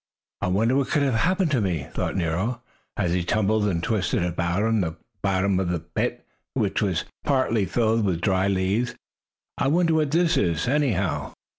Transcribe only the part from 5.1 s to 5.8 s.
bottom of the